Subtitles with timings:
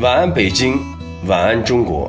[0.00, 0.78] 晚安，北京，
[1.26, 2.08] 晚安，中国。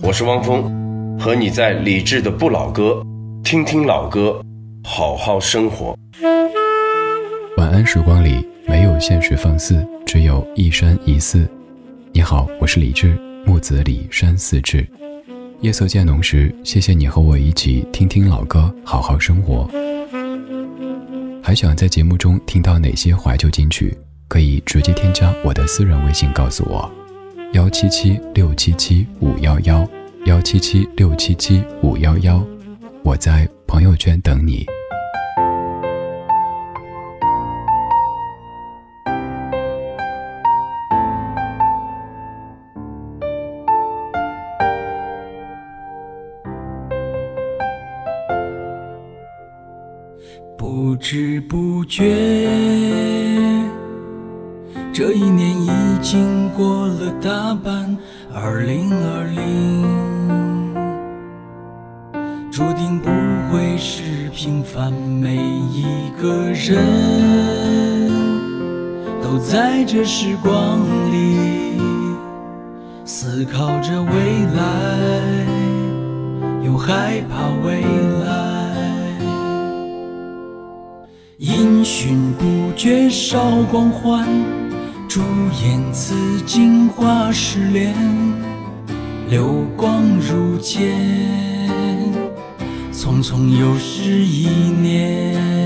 [0.00, 3.04] 我是汪峰，和你在理智的不老歌，
[3.42, 4.40] 听听老歌，
[4.84, 5.98] 好好生活。
[7.56, 11.50] 晚安，时光里没有现实放肆，只有一山一寺。
[12.12, 14.86] 你好，我是李志，木子李山寺志。
[15.62, 19.68] 夜色渐浓时，谢谢你和我一起听听老歌，好好生活。
[21.42, 23.92] 还想在节目中听到哪些怀旧金曲？
[24.32, 26.90] 可以直接添加我的私人微信告诉我，
[27.52, 29.86] 幺七七六七七五幺幺，
[30.24, 32.42] 幺七七六七七五幺幺，
[33.02, 34.64] 我在朋友圈等你。
[50.56, 52.02] 不知不觉，
[55.04, 55.68] 这一年已
[56.00, 57.98] 经过了大半。
[58.32, 59.82] 二零二零，
[62.52, 63.10] 注定不
[63.50, 64.92] 会是平凡。
[64.92, 66.78] 每一个人
[69.20, 70.78] 都在这时光
[71.10, 71.80] 里
[73.04, 74.06] 思考着未
[74.54, 74.62] 来，
[76.64, 77.80] 又害怕未
[78.24, 78.30] 来。
[81.38, 84.28] 音讯不绝少光环，
[85.14, 85.20] 朱
[85.62, 87.94] 颜辞镜花失恋，
[89.28, 90.96] 流光如箭，
[92.90, 95.61] 匆匆又是一年。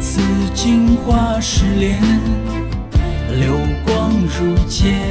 [0.00, 0.22] 此
[0.54, 2.00] 景花失恋，
[3.38, 5.09] 流光如箭，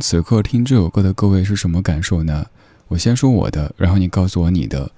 [0.00, 2.46] 此刻听这首歌的各位是什么感受呢？
[2.88, 4.90] 我先说我的，然后你告诉我你的。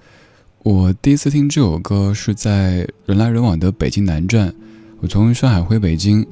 [0.63, 4.53] 我第一次听这首歌是在人来人往的北京南站，
[4.99, 6.25] 我从上海回北京，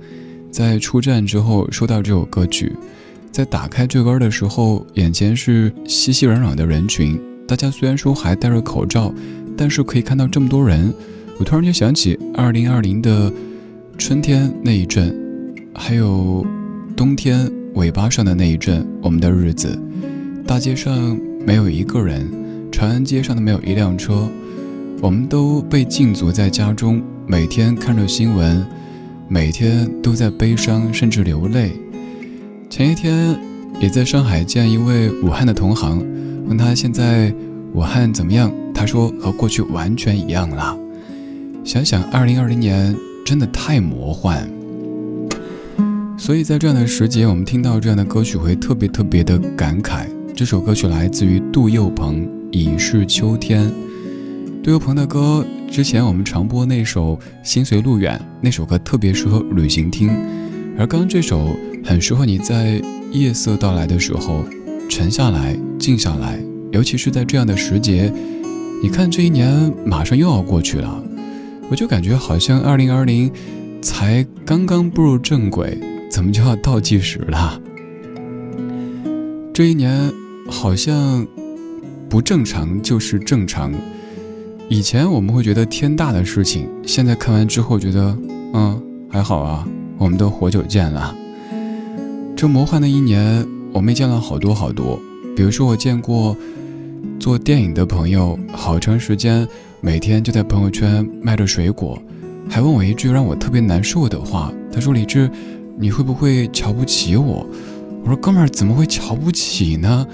[0.52, 2.76] 在出站之后收到这首歌曲，
[3.32, 9.14] 在打开这歌的时候，眼前是熙熙攘攘的人群，大家虽然说还戴着口罩，
[9.58, 10.94] 但是可以看到这么多人，
[11.40, 13.32] 我突然就想起二零二零的
[13.98, 15.14] 春天那一阵，
[15.74, 16.46] 还有
[16.96, 17.59] 冬天。
[17.76, 19.80] 尾巴上的那一阵，我们的日子，
[20.46, 22.30] 大街上没有一个人，
[22.72, 24.28] 长安街上的没有一辆车，
[25.02, 28.66] 我们都被禁足在家中，每天看着新闻，
[29.28, 31.72] 每天都在悲伤，甚至流泪。
[32.70, 33.38] 前一天
[33.80, 36.06] 也在上海见一位武汉的同行，
[36.48, 37.34] 问他现在
[37.74, 40.78] 武汉怎么样，他说和过去完全一样了。
[41.64, 42.96] 想想二零二零年。
[43.26, 44.50] 真的太魔幻。
[46.20, 50.06] 所以在这样的时节，我们听到这样的歌曲会特别特别的感慨。
[50.36, 53.66] 这首歌曲来自于杜佑鹏，《已是秋天》。
[54.62, 60.10] 杜佑鹏的歌，之前我们常播那首《心随路远》，那首歌特别适合旅行听，
[60.78, 61.56] 而刚刚这首
[61.86, 62.82] 很适合你在
[63.14, 64.44] 夜色到来的时候
[64.90, 66.38] 沉下来、静下来，
[66.74, 68.14] 尤其是在这样的时节。
[68.84, 71.02] 你看，这一年马上又要过去了，
[71.72, 73.32] 我就感觉好像二零二零
[73.82, 75.78] 才刚刚步入正轨，
[76.10, 77.62] 怎么就要倒计时了？
[79.54, 80.12] 这一年
[80.50, 81.26] 好像
[82.10, 83.72] 不正常就是正常。
[84.68, 88.18] 以前我们会觉得天大的事情，现在看完之后觉得，
[88.54, 89.68] 嗯，还好啊，
[89.98, 91.16] 我们都活久见了。
[92.36, 95.00] 这魔幻的一年，我们见了好多好多，
[95.36, 96.36] 比如说我见过。
[97.18, 99.46] 做电影的朋友，好长时间
[99.82, 102.02] 每天就在朋友圈卖着水果，
[102.50, 104.52] 还问我一句让我特别难受的话。
[104.72, 105.30] 他说：“李志，
[105.80, 107.48] 你会不会瞧不起我？”
[108.04, 110.06] 我说：“哥们儿，怎么会瞧不起呢？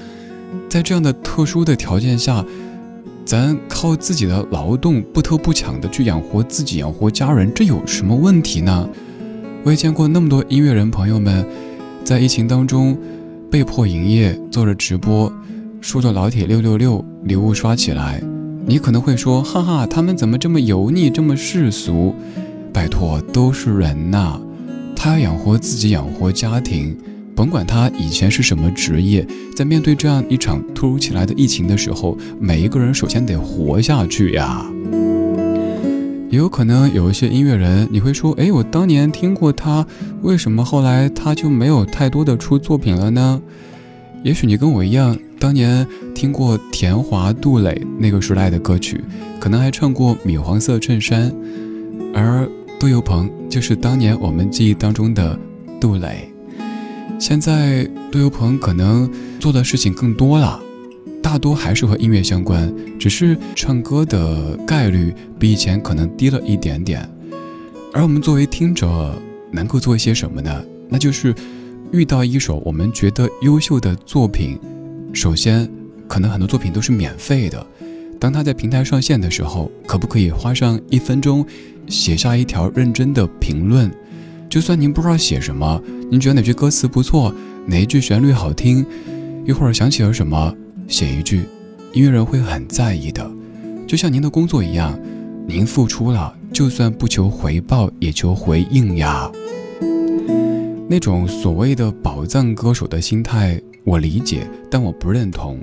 [0.70, 2.46] 在这样的特殊的条件下，
[3.26, 8.88] 咱靠自己的劳动不偷不抢的去养活自己、养活家人，这有什么问题呢？”
[9.66, 11.44] 我也见过那么多音乐人朋友们，
[12.04, 12.96] 在疫情当中
[13.50, 15.32] 被迫营业，做着直播。
[15.82, 18.22] 说着老铁六六六礼物刷起来，
[18.66, 22.14] 你可能会说，哈哈，他们怎么这么油腻，这么世俗？
[22.72, 24.40] 拜托，都是人呐，
[24.95, 26.95] 他要养活自己，养活家庭，
[27.36, 29.25] 甭管他以前是什么职业，
[29.56, 34.65] 在面对这样一场突如其来的疫情的时候，每一个人首先得活下去呀。
[36.30, 39.86] 也有可能有一些音乐人，你会说，哎，我当年听过他，
[40.21, 43.42] 为什么后来他就没有太多的出作品了呢？
[44.24, 45.18] 也许你跟我一样。
[45.38, 49.03] 当年听过田华、杜磊那个时代的歌曲，
[49.39, 51.30] 可能还唱过《米黄色衬衫》，
[52.15, 52.50] 而
[52.86, 55.36] 杜有朋就是当年我们记忆当中的
[55.82, 56.32] 杜磊。
[57.18, 60.62] 现在杜有朋可能做的事情更多了，
[61.20, 67.10] 大多还是和音乐相关，只是唱歌的概率比以前可能低了一点点。
[67.92, 70.64] 而我们作为听者，能够做一些什么呢？
[70.88, 71.34] 那就是
[71.92, 74.60] 遇到一首我们觉得优秀的作品。
[75.12, 75.68] 首先，
[76.08, 77.66] 可能很多作品都是免费的。
[78.20, 81.46] 当他在平台上线的时候，可不可以花上一分钟，
[81.88, 83.92] 写下一条认真的评论？
[84.50, 87.34] 就算您不知道写什么，您觉得哪句歌词不错，
[87.66, 88.86] 哪一句旋律好听，
[89.46, 90.56] 一会儿想起了什么，
[90.88, 91.42] 写一句，
[91.94, 93.30] 音乐人会很在意的。
[93.88, 94.98] 就像您的工作一样，
[95.48, 99.30] 您付出了，就算不求回报，也求回应呀。
[100.88, 103.62] 那种所谓的宝藏歌手的心态。
[103.84, 105.60] 我理解，但我不认同。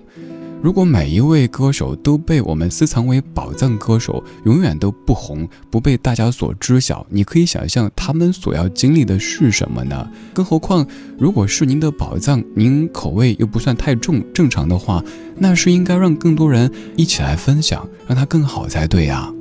[0.63, 10.09] 如果每一位歌手都被我们私藏为宝藏歌手，永远都不红，不被大家所知晓，你可以想象他们所要经历的是什么呢？
[10.33, 10.87] 更何况，
[11.19, 15.03] 如果是您的宝藏，您口味又不算太重，正常的话，
[15.37, 19.35] 那是应该让更多人一起来分享，让它更好才对呀。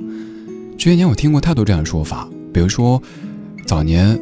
[0.76, 3.00] 这些年我听过太多这样的说法，比如说，
[3.64, 4.18] 早年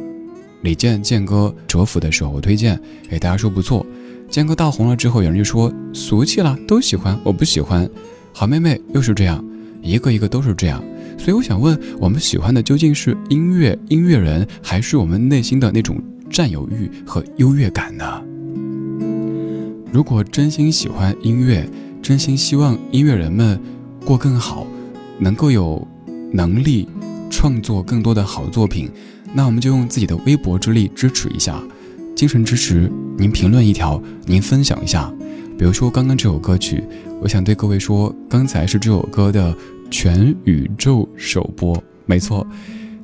[0.61, 3.83] 李健健哥蛰伏的时候，我推荐，给大家说不错。
[4.31, 7.87] 健哥大红了之后，有人就说俗气了，都喜欢，我不喜欢。
[8.31, 9.43] 好妹妹又是这样，
[9.81, 10.81] 一个一个都是这样。
[11.17, 18.21] 所以我想问，我们喜欢的究竟是音乐、音乐人，还是我们内心的那种占有欲和优越感呢？
[19.91, 21.69] 如果真心喜欢音乐，
[22.01, 23.59] 真心希望音乐人们
[24.05, 24.65] 过更好，
[25.19, 25.85] 能够有
[26.31, 26.87] 能力
[27.29, 28.89] 创作更多的好作品，
[29.33, 31.61] 那我们就用自己的微薄之力支持一下。
[32.21, 32.87] 精神支持，
[33.17, 35.11] 您评论一条，您分享一下。
[35.57, 36.83] 比如说刚刚这首歌曲，
[37.19, 39.57] 我想对各位说，刚才是这首歌的
[39.89, 42.45] 全宇宙首播，没错，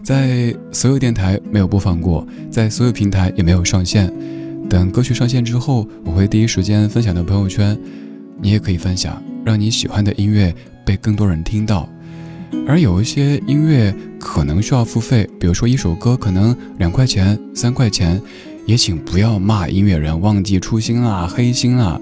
[0.03, 4.13] 在所有电台没有播放过，在所有平台也没有上线。
[4.69, 7.75] 等歌曲上线之后，我会第一时间分享到朋友圈，
[8.39, 10.53] 你也可以分享，让你喜欢的音乐
[10.86, 11.89] 被更多人听到。
[12.67, 18.21] 而有一些音乐可能需要付费，比如说一首歌可能两块钱、三块钱。
[18.67, 22.00] 也请不要骂音乐人忘记初心啦、黑心啦。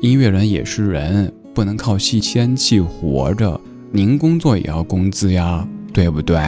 [0.00, 3.60] 音乐人也是人，不能靠吸仙气活着。
[3.90, 6.38] 您工作也要工资呀，对不对？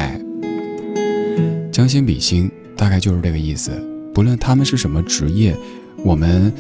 [1.72, 3.72] 将心比心，大概就是这个意思。
[4.14, 5.56] 不论他们是什么职业，
[6.04, 6.52] 我们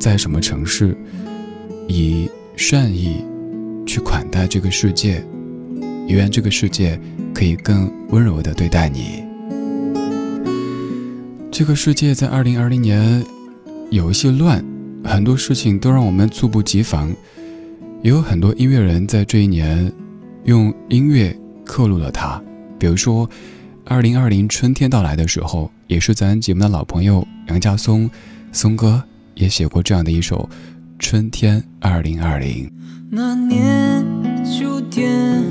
[0.00, 0.96] 在什么城市，
[1.86, 3.24] 以善意
[3.86, 5.24] 去款待这个世界，
[6.08, 7.00] 愿这个世界
[7.32, 9.22] 可以更温柔地对待你。
[11.60, 13.22] 这个世界在二零二零年
[13.90, 14.64] 有一些乱，
[15.04, 17.14] 很多事情都让我们猝不及防。
[18.02, 19.92] 也有很多音乐人在这一年
[20.44, 22.40] 用音乐刻录了它，
[22.78, 23.28] 比如说
[23.84, 28.10] 二零二零春天到来的时候，也是咱节目的老朋友杨家松，
[28.52, 29.02] 松哥
[29.34, 30.48] 也写过这样的一首
[30.98, 32.66] 《春天二零二零》。
[33.10, 34.02] 那年
[34.42, 35.44] 秋天，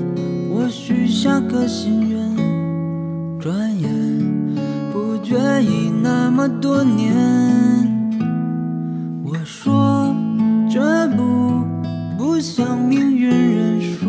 [0.49, 4.08] 我许下个心愿，转眼
[5.61, 7.13] 已那么多年。
[9.23, 10.15] 我说
[10.69, 10.79] 绝
[11.15, 11.63] 不
[12.17, 14.07] 不向命运认输，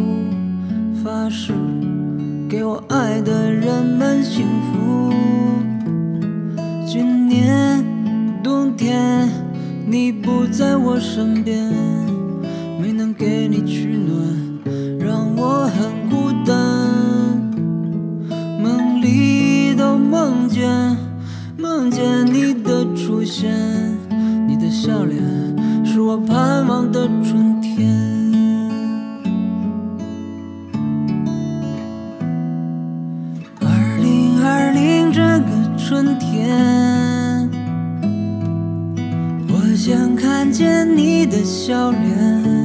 [1.02, 1.52] 发誓。
[2.48, 5.12] 给我爱的人们幸福。
[6.84, 7.84] 今年
[8.42, 9.28] 冬天
[9.86, 11.72] 你不在我身边，
[12.80, 13.89] 没能给你取
[23.40, 23.50] 现，
[24.46, 25.18] 你的笑脸
[25.82, 27.88] 是我盼望的春天。
[35.76, 37.50] 春天，
[39.48, 42.59] 我想看见你的笑脸。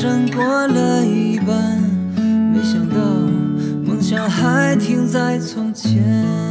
[0.00, 1.82] 生过了一半，
[2.52, 3.00] 没想到
[3.84, 6.47] 梦想还停在从前。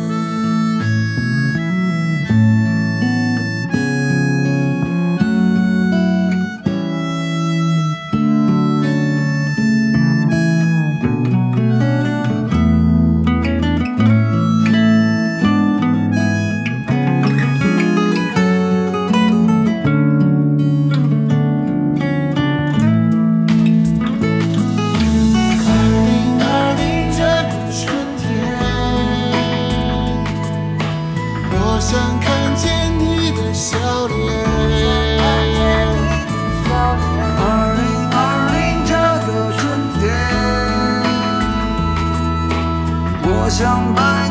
[43.49, 44.26] 相伴。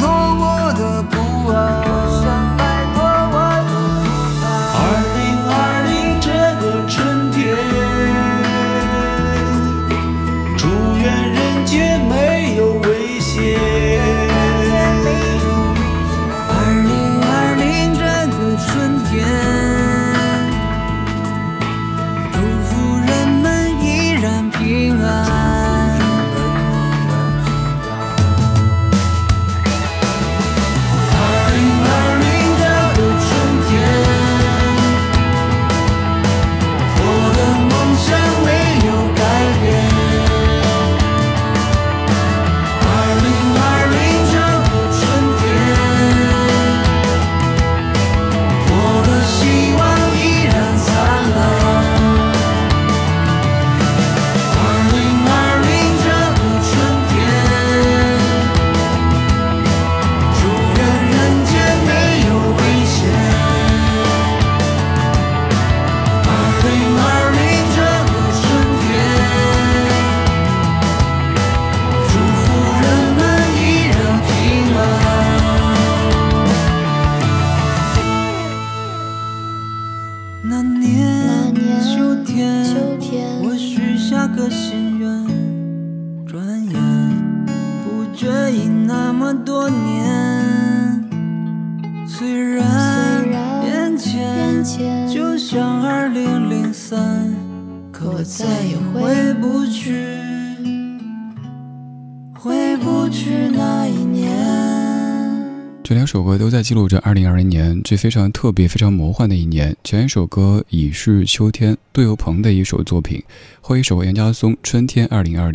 [105.88, 109.72] 这两首歌都在记录着2020年这非常特别、非常魔幻的一年。
[109.84, 113.20] 前一首歌《已是秋天》，杜有鹏的一首作品；
[113.60, 115.52] 后一首杨家松《春天2020》。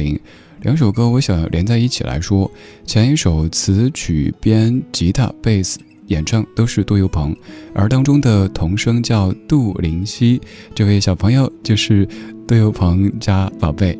[0.61, 2.49] 两首歌我想要连在一起来说。
[2.85, 5.77] 前一首词曲编吉他贝斯。
[6.07, 7.35] 演唱都是杜有鹏，
[7.75, 10.39] 而当中的童声叫杜林希，
[10.73, 12.07] 这位小朋友就是
[12.47, 13.99] 杜有鹏家宝贝。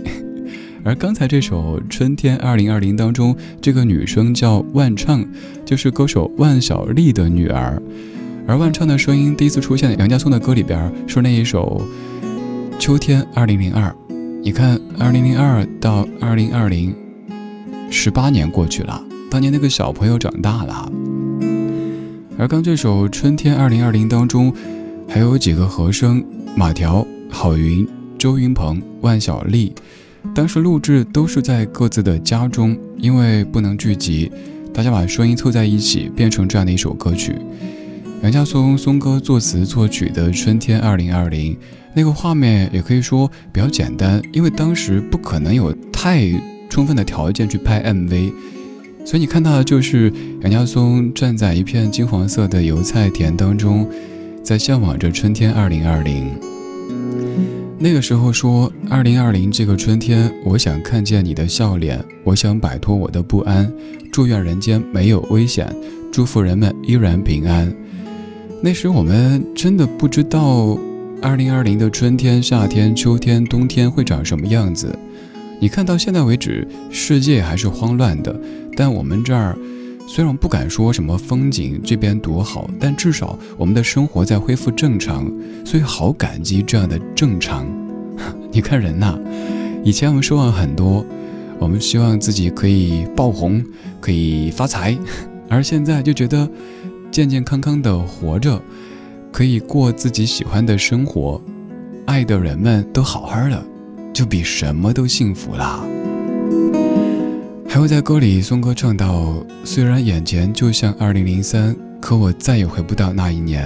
[0.83, 5.23] 而刚才这首《春天二零二零》当中，这个女生叫万畅，
[5.63, 7.79] 就是歌手万晓利的女儿。
[8.47, 11.87] 而万畅的声音第一次出现在杨家松的歌里边，是那一首
[12.79, 13.89] 《秋天二零零二》。
[14.43, 16.95] 你看，二零零二到二零二零，
[17.91, 20.91] 十八年过去了，当年那个小朋友长大了。
[22.39, 24.51] 而刚这首《春天二零二零》当中，
[25.07, 26.23] 还有几个和声：
[26.55, 29.71] 马条、郝云、周云鹏、万晓利。
[30.33, 34.31] 当时录制都是在各自的家中，因为不能聚集，
[34.73, 37.35] 大家把声音凑在一起，变成这样的一首歌曲。
[38.21, 41.53] 杨家松松哥作词作曲的《春天二零二零》，
[41.95, 46.31] 那个画面也可以说比较简单，因为当时不可能有太
[46.69, 48.31] 充分的条件去拍 MV，
[49.03, 53.89] 所以你看到的就是杨家松站在一片金黄色的油菜田当中，
[54.43, 56.29] 在向往着春天二零二零。
[57.83, 63.73] 那个时候说，二零二零这个春天，我想看见你的笑脸，我想摆脱我的不安，
[64.11, 65.75] 祝愿人间没有危险，
[66.11, 67.73] 祝福人们依然平安。
[68.61, 70.77] 那时我们真的不知道，
[71.23, 74.95] 二零二零的春天、夏天、秋天、冬天会长什么样子。
[75.59, 78.39] 你看到现在为止，世界还是慌乱的，
[78.77, 79.57] 但我们这儿。
[80.13, 85.31] 虽然不敢说什么风景这边多好，但至少我们的生活在恢复正常，
[85.65, 87.65] 所以好感激这样的正常。
[88.51, 89.17] 你看人呐，
[89.85, 91.05] 以前我们奢望很多，
[91.59, 93.63] 我们希望自己可以爆红，
[94.01, 94.97] 可以发财，
[95.47, 96.45] 而现在就觉得
[97.09, 98.61] 健健康康的活着，
[99.31, 101.41] 可以过自己喜欢的生活，
[102.05, 103.63] 爱的人们都好好的，
[104.11, 105.81] 就比什么都幸福啦。
[107.73, 113.65] 还会在歌里，松哥唱到：“虽然眼前就像二零零三，可我再也回不到那一年。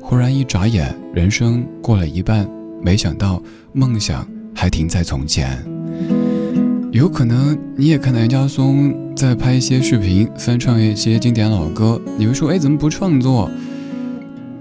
[0.00, 2.48] 忽然一眨眼，人生过了一半，
[2.82, 3.42] 没想到
[3.74, 5.62] 梦想还停在从前。
[6.92, 13.50] 有可能你也看到杨家松在拍一些视频，翻唱一些经典老歌，你会说：哎，怎么不创作？”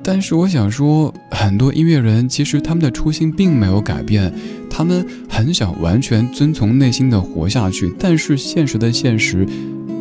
[0.01, 4.33] 但是我想说，很多音乐人其实他们的初心并没有改变，
[4.69, 9.45] 他们很想完全遵从内心的活下去，但是现实的现实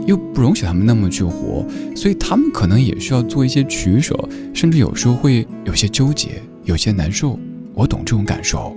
[0.06, 4.16] 又不容许他们那么去活，所以他们可能也需要做一些取舍，
[4.54, 7.38] 甚至有时候会有些纠结，有些难受。
[7.74, 8.74] 我懂这种感受。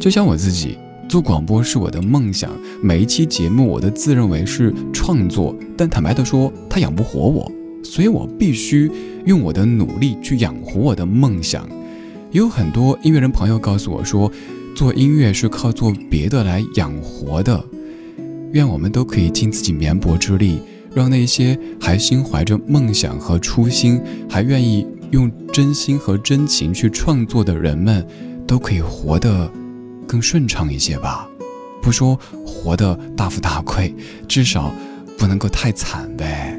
[0.00, 2.50] 就像我自己做广播是我的梦想，
[2.82, 7.50] 每一期节目我都自认为是创作，但坦白的说，它养不活我。
[7.84, 8.90] 所以我必须
[9.28, 11.68] 用我的努力去养活我的梦想。
[12.30, 14.32] 也有很多音乐人朋友告诉我说，
[14.74, 17.62] 做音乐是靠做别的来养活的。
[18.52, 20.58] 愿我们都可以尽自己绵薄之力，
[20.94, 28.06] 让那些还心怀着梦想和初心，还愿意用真心和真情去创作的人们，
[28.46, 29.52] 都可以活得
[30.06, 31.28] 更顺畅一些吧。
[31.82, 33.94] 不说活得大富大贵，
[34.26, 34.72] 至少
[35.18, 36.57] 不能够太惨呗。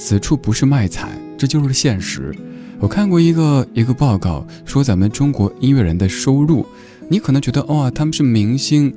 [0.00, 2.34] 此处不是卖惨，这就是现实。
[2.78, 6.64] 我看过一个一个报告，说咱们中国音乐人的收入，
[7.10, 8.92] 你可能觉得哇，他们是明星，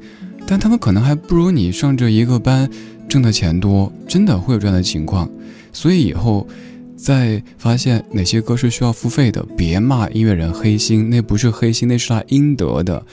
[0.47, 2.69] 但他们可能还不如你上这一个班
[3.09, 5.29] 挣的钱多，真的会有这样的情况。
[5.73, 6.47] 所以以后
[6.95, 13.05] 再发现哪些歌是需要付费的，别骂音乐人黑心，那不是黑心，那是他应得的。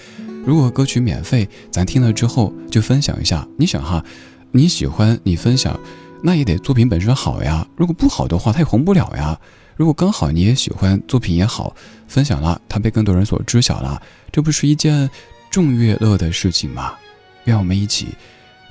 [0.46, 3.46] 如果歌曲免费，咱听了之后就分享一下。
[3.56, 4.04] 你想哈，
[4.52, 5.78] 你喜欢你分享。
[6.22, 9.38] 那也得作品本身好呀，如果不好的话，它也红不了呀。
[9.76, 11.74] 如果刚好你也喜欢作品也好，
[12.06, 15.08] 分享了，它被更多人所知晓了，这不是一件
[15.50, 16.92] 众乐乐的事情吗？
[17.44, 18.08] 愿我们一起，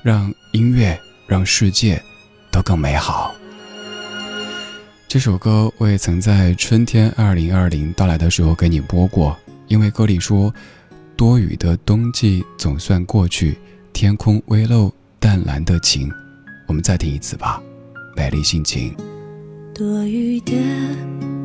[0.02, 2.00] 让音乐，让世界
[2.52, 3.34] 都更美好。
[5.08, 9.36] 这首歌我也曾在春天二零二零到来的时候给你播过，
[9.66, 10.54] 因为歌里说，
[11.16, 13.58] 多雨的冬季总算过去，
[13.92, 16.08] 天空微露淡蓝的晴。
[16.70, 17.60] 我们再听一次吧，
[18.14, 18.94] 美丽心情。
[19.74, 20.52] 多雨的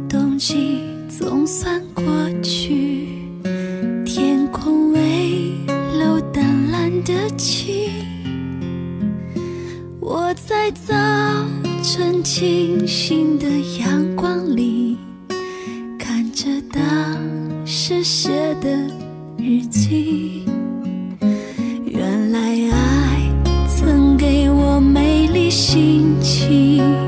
[0.08, 2.06] 冬季总算过
[2.44, 3.08] 去，
[4.06, 5.52] 天空微
[5.98, 7.90] 露淡蓝的晴。
[10.00, 10.94] 我在早
[11.82, 14.96] 晨清新的阳光里，
[15.98, 18.30] 看着当时写
[18.62, 18.70] 的
[19.40, 20.46] 日记。
[21.84, 22.40] 原来
[22.72, 22.85] 爱。
[25.56, 27.05] 心情。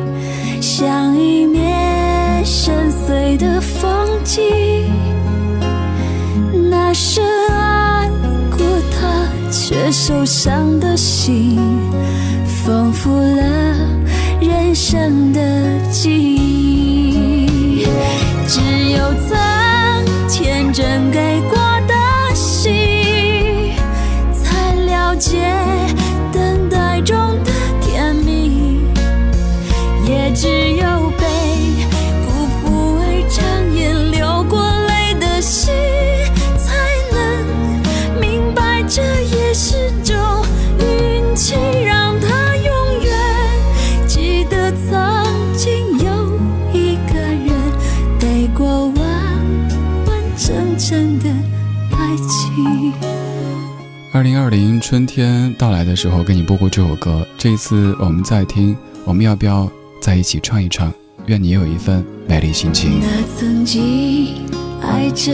[54.17, 57.23] 二零二零春天到来的时候，给你播过这首歌。
[57.37, 58.75] 这一次我们在听，
[59.05, 59.69] 我们要不要
[60.01, 60.91] 在一起唱一唱？
[61.27, 62.99] 愿你有一份美丽心情。
[62.99, 64.43] 那曾经
[64.81, 65.31] 爱着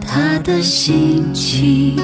[0.00, 2.00] 他的心情，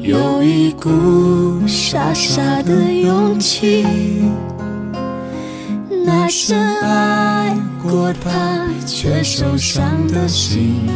[0.00, 3.84] 有一股傻傻的勇气。
[6.06, 10.88] 那深爱过他却受伤的心。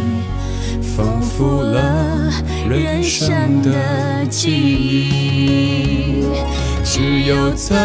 [0.96, 2.32] 丰富了
[2.68, 6.24] 人生的记忆，
[6.84, 7.76] 只有曾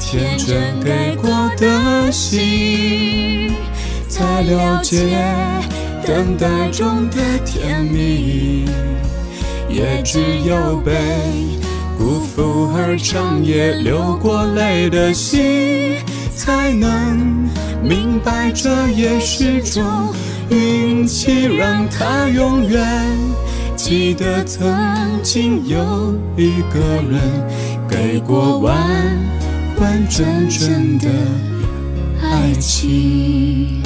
[0.00, 3.52] 天真给过的心，
[4.08, 5.18] 才了解
[6.06, 8.64] 等待中的甜蜜。
[9.68, 10.92] 也只有被
[11.98, 15.96] 辜负而长夜流过泪的心，
[16.34, 17.48] 才能
[17.82, 19.82] 明白这也是种。
[20.50, 22.82] 运气让他永远
[23.76, 26.80] 记得，曾经有一个
[27.10, 27.20] 人
[27.88, 28.74] 给过完
[29.78, 31.08] 完整整的
[32.22, 33.82] 爱情。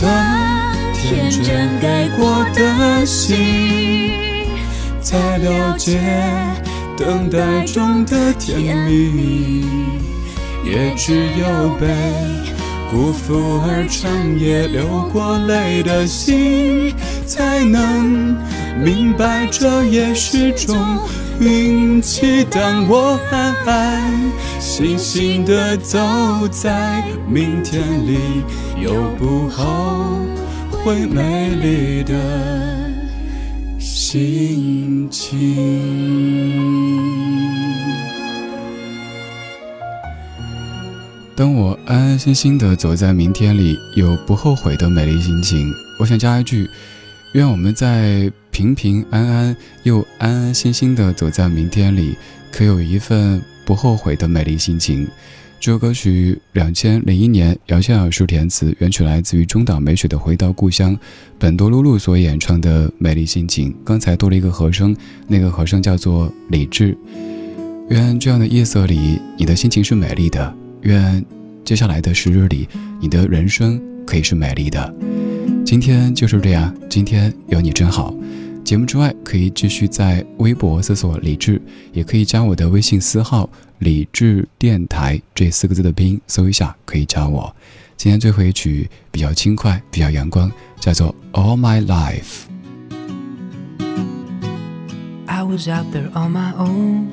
[0.00, 0.08] 曾
[0.94, 4.46] 天真给过的心，
[5.00, 5.98] 才了解
[6.96, 9.66] 等待中的甜蜜。
[10.64, 11.88] 也只有被
[12.92, 16.94] 辜负而长夜流过泪的心，
[17.26, 18.36] 才能
[18.80, 20.76] 明白这也是种
[21.40, 22.44] 运气。
[22.50, 25.98] 当我安安心心的走
[26.50, 28.18] 在明天里。
[28.80, 30.24] 有不后
[30.70, 32.14] 悔美丽的
[33.80, 35.36] 心情。
[41.34, 45.68] 当我安安心心的走在明天里，有不后悔的美丽心情。
[45.98, 46.70] 我想加一句：
[47.32, 52.16] 愿我们在平平安安又安安心心的走在明天里，
[52.50, 55.06] 可有一份不后悔的美丽心情。
[55.60, 60.96] 这首歌曲两千零一年姚谦老师填词，原曲来自于中岛美雪的《回到故乡》，
[61.38, 63.72] 本多露露所演唱的《美丽心情》。
[63.84, 66.96] 刚才多了一个和声，那个和声叫做理智。
[67.90, 70.50] 愿这样的夜色里，你的心情是美丽的；
[70.82, 71.24] 愿
[71.64, 72.66] 接下来的时日里，
[73.00, 74.94] 你的人生可以是美丽的。
[75.68, 78.14] 今天就是这样，今天有你真好。
[78.64, 81.60] 节目之外，可以继续在微博搜索“李志”，
[81.92, 83.46] 也可以加我的微信私号
[83.80, 87.54] “李志电台”这四个字的拼音，搜一下可以加我。
[87.98, 90.50] 今天最后一曲比较轻快，比较阳光，
[90.80, 92.46] 叫做《All My Life》。
[95.26, 97.08] I was out there on my own,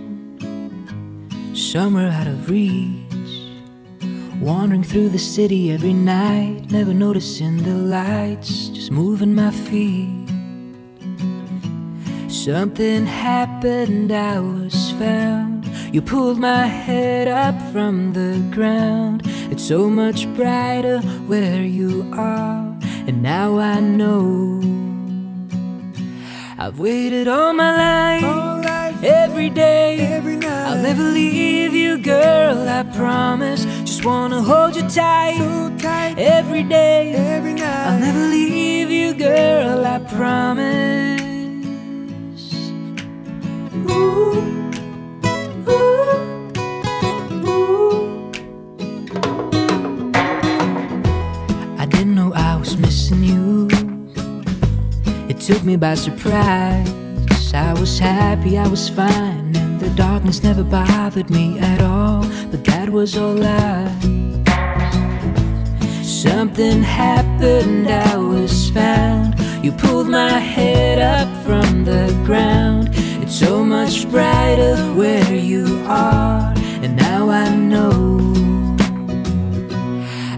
[1.54, 3.05] summer out of reach,
[4.42, 10.30] wandering through the city every night, never noticing the lights, just moving my feet.
[12.30, 15.66] Something happened, I was found.
[15.94, 19.24] You pulled my head up from the ground.
[19.52, 24.62] It's so much brighter where you are, and now I know.
[26.58, 30.68] I've waited all my life, all life every day, every night.
[30.68, 33.66] I'll never leave you, girl, I promise.
[34.06, 37.88] Just wanna hold you tight, so tight every day, every night.
[37.88, 41.24] I'll never leave you, girl, I promise.
[51.80, 53.68] I didn't know I was missing you.
[55.28, 56.94] It took me by surprise.
[57.56, 59.35] I was happy, I was fine,
[59.96, 62.22] darkness never bothered me at all.
[62.52, 63.92] But that was all lies.
[66.04, 69.40] Something happened, I was found.
[69.64, 72.90] You pulled my head up from the ground.
[73.22, 76.54] It's so much brighter where you are,
[76.84, 78.20] and now I know.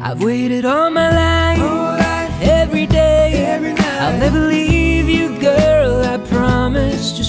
[0.02, 3.74] I've waited all my life, all life every day, every.
[4.00, 7.12] I'll never leave you, girl, I promise.
[7.12, 7.27] Just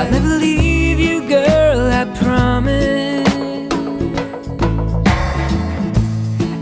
[0.00, 3.28] I'll never leave you, girl, I promise.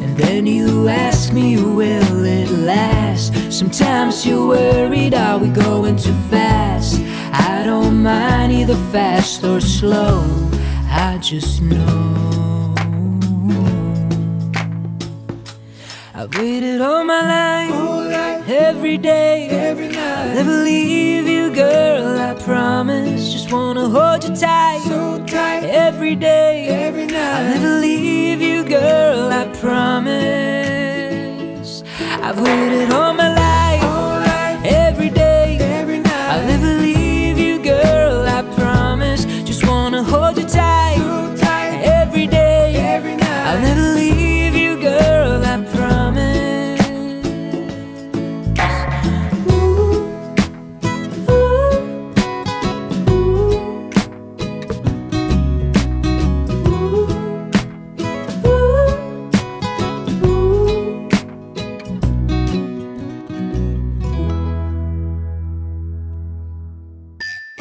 [0.03, 3.33] And then you ask me, will it last?
[3.53, 7.01] Sometimes you're worried, are we going too fast?
[7.33, 10.25] I don't mind either fast or slow.
[10.91, 12.75] I just know.
[16.13, 20.29] I've waited all my life, every day, every night.
[20.29, 20.99] I'll never leave.
[21.05, 21.08] I
[22.49, 23.31] promise.
[23.31, 25.65] Just wanna hold you tight, so tight.
[25.65, 27.35] Every day, every night.
[27.41, 29.31] I'll never leave you, girl.
[29.41, 31.03] I promise.
[32.27, 33.08] I've waited all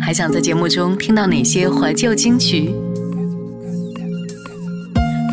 [0.00, 2.70] 还想在节目中听到哪些怀旧金曲？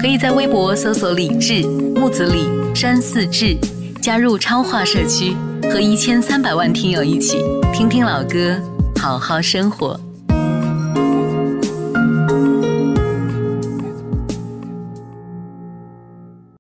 [0.02, 1.62] 可以在微博搜索“李志
[1.96, 3.56] 木子李山寺志”，
[4.02, 5.36] 加入超话社区，
[5.72, 7.38] 和一千三百万听友一起
[7.74, 8.60] 听听老歌，
[9.00, 10.00] 好好生活。